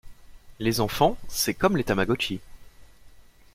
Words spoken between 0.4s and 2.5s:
Les enfants c'est comme les tamagotchi.